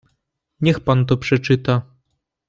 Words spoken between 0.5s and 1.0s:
"Niech